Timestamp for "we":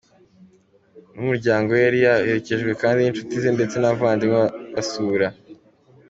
1.71-1.79